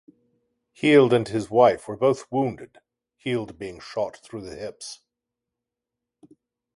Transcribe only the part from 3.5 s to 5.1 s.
being shot through the hips.